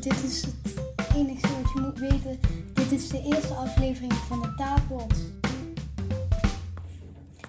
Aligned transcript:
dit 0.00 0.22
is 0.22 0.42
het 0.42 0.54
enige 1.14 1.62
wat 1.62 1.72
je 1.74 1.80
moet 1.80 1.98
weten. 1.98 2.40
Dit 2.72 2.92
is 2.92 3.08
de 3.08 3.22
eerste 3.22 3.54
aflevering 3.54 4.12
van 4.12 4.42
de 4.42 4.54
Taapot. 4.54 5.14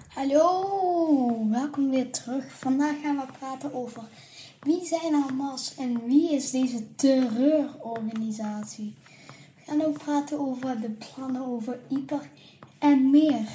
Hallo, 0.08 1.48
welkom 1.50 1.90
weer 1.90 2.12
terug. 2.12 2.52
Vandaag 2.52 3.00
gaan 3.02 3.16
we 3.16 3.26
praten 3.38 3.74
over 3.74 4.02
wie 4.60 4.86
zijn 4.86 5.14
Hamas 5.14 5.74
en 5.74 6.04
wie 6.04 6.32
is 6.32 6.50
deze 6.50 6.94
terreurorganisatie. 6.94 8.94
We 9.56 9.62
gaan 9.66 9.82
ook 9.82 9.98
praten 9.98 10.38
over 10.38 10.80
de 10.80 10.90
plannen 10.90 11.46
over 11.46 11.78
IPER 11.88 12.30
en 12.78 13.10
meer. 13.10 13.48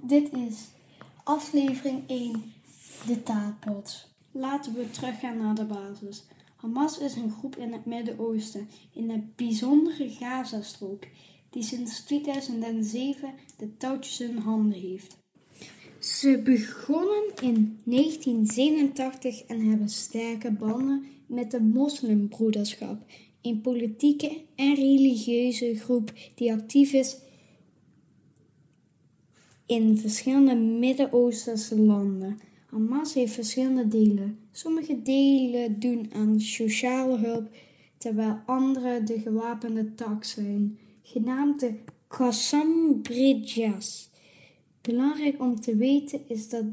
Dit 0.00 0.32
is 0.32 0.56
aflevering 1.24 2.02
1, 2.06 2.52
de 3.06 3.22
Taapot. 3.22 4.08
Laten 4.32 4.74
we 4.74 4.90
teruggaan 4.90 5.36
naar 5.36 5.54
de 5.54 5.64
basis. 5.64 6.24
Hamas 6.60 6.98
is 6.98 7.14
een 7.14 7.30
groep 7.30 7.56
in 7.56 7.72
het 7.72 7.84
Midden-Oosten, 7.84 8.68
in 8.92 9.10
het 9.10 9.36
bijzondere 9.36 10.08
Gazastrook, 10.08 11.04
die 11.50 11.62
sinds 11.62 12.00
2007 12.00 13.34
de 13.56 13.76
touwtjes 13.76 14.20
in 14.20 14.36
handen 14.36 14.80
heeft. 14.80 15.18
Ze 15.98 16.40
begonnen 16.44 17.22
in 17.42 17.80
1987 17.84 19.42
en 19.44 19.68
hebben 19.68 19.88
sterke 19.88 20.50
banden 20.50 21.04
met 21.26 21.50
de 21.50 21.60
moslimbroederschap, 21.60 23.02
een 23.42 23.60
politieke 23.60 24.40
en 24.54 24.74
religieuze 24.74 25.74
groep 25.74 26.12
die 26.34 26.52
actief 26.52 26.92
is 26.92 27.16
in 29.66 29.98
verschillende 29.98 30.54
Midden-Oosterse 30.54 31.78
landen. 31.78 32.40
Hamas 32.70 33.14
heeft 33.14 33.32
verschillende 33.32 33.88
delen. 33.88 34.38
Sommige 34.52 35.02
delen 35.02 35.80
doen 35.80 36.10
aan 36.14 36.40
sociale 36.40 37.18
hulp, 37.18 37.48
terwijl 37.98 38.38
andere 38.46 39.02
de 39.02 39.20
gewapende 39.20 39.94
tak 39.94 40.24
zijn, 40.24 40.78
genaamd 41.02 41.60
de 41.60 41.72
Qassam 42.06 43.00
Bridjas. 43.02 44.08
Belangrijk 44.80 45.40
om 45.40 45.60
te 45.60 45.76
weten 45.76 46.20
is 46.26 46.48
dat 46.48 46.64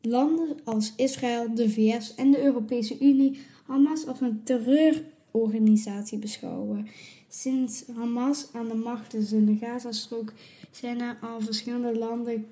landen 0.00 0.56
als 0.64 0.92
Israël, 0.96 1.54
de 1.54 1.70
VS 1.70 2.14
en 2.14 2.30
de 2.30 2.42
Europese 2.42 2.98
Unie 3.00 3.38
Hamas 3.66 4.06
als 4.06 4.20
een 4.20 4.40
terreurorganisatie 4.44 6.18
beschouwen. 6.18 6.86
Sinds 7.28 7.84
Hamas 7.94 8.48
aan 8.52 8.68
de 8.68 8.74
macht 8.74 9.14
is 9.14 9.32
in 9.32 9.46
de 9.46 9.56
Gazastrook 9.56 10.32
zijn 10.70 11.00
er 11.00 11.18
al 11.20 11.40
verschillende 11.40 11.98
landen 11.98 12.46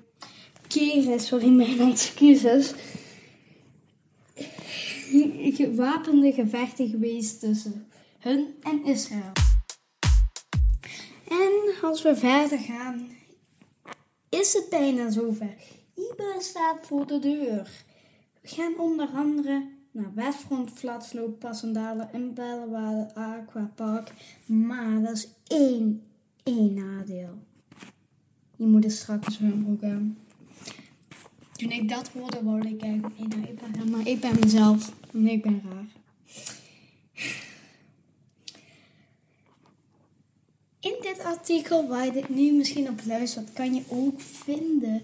keren, 0.67 1.19
sorry 1.19 1.49
mijn 1.49 1.79
excuses, 1.91 2.73
gewapende 5.53 6.33
gevechten 6.33 6.89
geweest 6.89 7.39
tussen 7.39 7.87
hun 8.19 8.55
en 8.61 8.85
Israël. 8.85 9.31
En 11.29 11.73
als 11.81 12.01
we 12.01 12.15
verder 12.15 12.59
gaan, 12.59 13.07
is 14.29 14.53
het 14.53 14.69
bijna 14.69 15.09
zover. 15.09 15.55
IBA 15.95 16.39
staat 16.39 16.79
voor 16.81 17.07
de 17.07 17.19
deur. 17.19 17.83
We 18.41 18.47
gaan 18.47 18.79
onder 18.79 19.07
andere 19.07 19.69
naar 19.91 20.11
Westfront, 20.13 20.71
Flatsloop, 20.71 21.39
Passendalen 21.39 22.13
en 22.13 22.33
Bellewaarde 22.33 23.15
Aquapark. 23.15 24.11
Maar 24.45 25.01
dat 25.01 25.15
is 25.15 25.27
één, 25.47 26.03
één 26.43 26.73
nadeel. 26.73 27.37
Je 28.55 28.65
moet 28.65 28.83
er 28.83 28.91
straks 28.91 29.27
een 29.27 29.33
zwembroek 29.33 29.83
aan. 29.83 30.17
Toen 31.55 31.71
ik 31.71 31.89
dat 31.89 32.07
hoorde, 32.07 32.43
wou 32.43 32.67
ik 32.67 32.81
eigenlijk 32.81 33.19
niet 33.19 33.35
naar 33.35 33.49
IPA 33.49 33.67
gaan. 33.77 33.89
Maar 33.89 34.07
ik 34.07 34.19
ben 34.19 34.39
mezelf 34.39 34.93
en 35.13 35.27
ik 35.27 35.41
ben 35.41 35.61
raar. 35.69 35.85
In 40.79 40.95
dit 41.01 41.19
artikel 41.23 41.87
waar 41.87 42.05
je 42.05 42.11
dit 42.11 42.29
nu 42.29 42.51
misschien 42.51 42.89
op 42.89 42.99
luistert, 43.05 43.53
kan 43.53 43.73
je 43.73 43.83
ook 43.87 44.21
vinden 44.21 45.01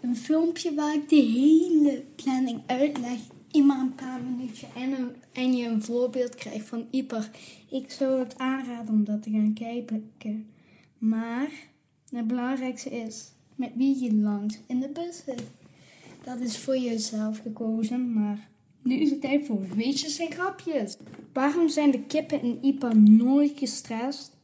een 0.00 0.16
filmpje 0.16 0.74
waar 0.74 0.94
ik 0.94 1.08
de 1.08 1.16
hele 1.16 2.02
planning 2.16 2.60
uitleg 2.66 3.18
in 3.50 3.66
maar 3.66 3.80
een 3.80 3.94
paar 3.94 4.20
minuutjes 4.22 4.68
en, 4.74 4.92
een, 4.92 5.14
en 5.32 5.56
je 5.56 5.66
een 5.66 5.82
voorbeeld 5.82 6.34
krijgt 6.34 6.68
van 6.68 6.86
Iper. 6.90 7.30
Ik 7.70 7.90
zou 7.90 8.18
het 8.18 8.38
aanraden 8.38 8.94
om 8.94 9.04
dat 9.04 9.22
te 9.22 9.30
gaan 9.30 9.52
kijken. 9.54 10.12
Maar 10.98 11.50
het 12.10 12.26
belangrijkste 12.26 12.90
is 12.90 13.24
met 13.54 13.70
wie 13.74 14.02
je 14.02 14.14
langs 14.14 14.58
in 14.66 14.80
de 14.80 14.88
bus 14.88 15.22
zit. 15.24 15.42
Dat 16.26 16.40
is 16.40 16.58
voor 16.58 16.78
jezelf 16.78 17.38
gekozen, 17.38 18.12
maar 18.12 18.48
nu 18.82 18.94
is 18.94 19.10
het 19.10 19.20
tijd 19.20 19.46
voor 19.46 19.66
weetjes 19.76 20.18
en 20.18 20.32
grapjes. 20.32 20.96
Waarom 21.32 21.68
zijn 21.68 21.90
de 21.90 22.00
kippen 22.00 22.42
in 22.42 22.58
IPA 22.62 22.92
nooit 22.94 23.52
gestrest? 23.58 24.36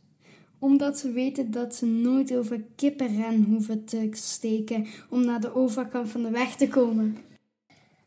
Omdat 0.58 0.98
ze 0.98 1.12
weten 1.12 1.50
dat 1.50 1.74
ze 1.74 1.86
nooit 1.86 2.34
over 2.34 2.64
kippenren 2.76 3.44
hoeven 3.44 3.84
te 3.84 4.08
steken 4.12 4.86
om 5.10 5.24
naar 5.24 5.40
de 5.40 5.54
overkant 5.54 6.08
van 6.08 6.22
de 6.22 6.30
weg 6.30 6.56
te 6.56 6.68
komen. 6.68 7.16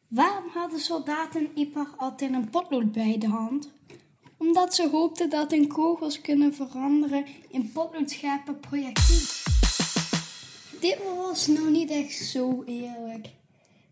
Waarom 0.08 0.50
hadden 0.54 0.80
soldaten 0.80 1.42
in 1.42 1.62
IPAR 1.62 1.88
altijd 1.98 2.34
een 2.34 2.50
potlood 2.50 2.92
bij 2.92 3.18
de 3.18 3.28
hand? 3.28 3.72
Omdat 4.38 4.76
ze 4.76 4.90
hoopten 4.90 5.30
dat 5.30 5.52
hun 5.52 5.68
kogels 5.68 6.22
kunnen 6.22 6.54
veranderen 6.54 7.26
in 7.50 7.72
potloodscherpe 7.72 8.54
projectielen. 8.54 9.28
Dit 10.80 10.98
was 11.16 11.48
nou 11.48 11.72
niet 11.72 11.90
echt 11.90 12.14
zo 12.14 12.64
eerlijk. 12.66 13.28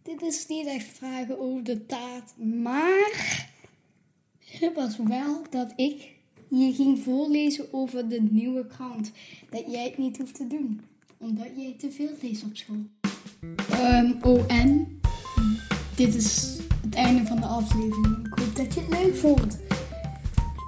Dit 0.03 0.21
is 0.21 0.47
niet 0.47 0.65
echt 0.65 0.87
vragen 0.97 1.39
over 1.39 1.63
de 1.63 1.85
taart, 1.85 2.37
maar 2.37 3.47
het 4.45 4.73
was 4.75 4.97
wel 4.97 5.41
dat 5.49 5.73
ik 5.75 6.11
je 6.47 6.73
ging 6.73 6.99
voorlezen 6.99 7.73
over 7.73 8.09
de 8.09 8.21
nieuwe 8.21 8.67
krant. 8.67 9.11
Dat 9.49 9.63
jij 9.71 9.83
het 9.83 9.97
niet 9.97 10.17
hoeft 10.17 10.35
te 10.35 10.47
doen, 10.47 10.81
omdat 11.17 11.47
jij 11.55 11.75
te 11.77 11.91
veel 11.91 12.09
leest 12.21 12.43
op 12.43 12.55
school. 12.55 12.85
Um, 13.71 14.17
oh 14.21 14.43
en? 14.47 15.01
Dit 15.95 16.15
is 16.15 16.57
het 16.81 16.95
einde 16.95 17.25
van 17.25 17.39
de 17.39 17.45
aflevering. 17.45 18.27
Ik 18.27 18.39
hoop 18.39 18.55
dat 18.55 18.73
je 18.73 18.79
het 18.79 18.89
leuk 18.89 19.15
vond. 19.15 19.59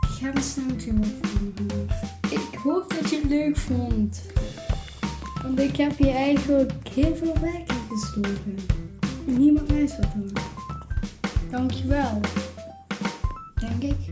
Ik 0.02 0.22
ga 0.22 0.32
mijn 0.32 0.44
stemmetje 0.44 0.92
opvangen. 0.92 1.88
Ik 2.30 2.60
hoop 2.64 2.94
dat 3.02 3.10
je 3.10 3.16
het 3.16 3.30
leuk 3.30 3.58
vond. 3.58 4.22
Want 5.44 5.60
ik 5.60 5.76
heb 5.76 5.98
je 5.98 6.10
eigenlijk 6.10 6.88
heel 6.88 7.16
veel 7.16 7.40
werk 7.40 7.72
in. 8.16 8.85
Niemand 9.26 9.72
luistert 9.72 10.08
dan. 10.14 10.32
Dankjewel. 11.50 12.20
Denk 13.60 13.84
ik. 13.84 14.05